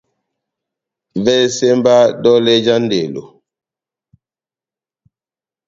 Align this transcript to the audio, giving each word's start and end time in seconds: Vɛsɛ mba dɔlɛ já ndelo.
Vɛsɛ 1.23 1.67
mba 1.79 1.95
dɔlɛ 2.23 2.53
já 2.65 2.75
ndelo. 2.83 3.23